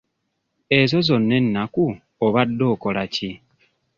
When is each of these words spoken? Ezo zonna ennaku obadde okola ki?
Ezo 0.79 0.97
zonna 1.07 1.33
ennaku 1.41 1.85
obadde 2.25 2.63
okola 2.73 3.03
ki? 3.13 3.29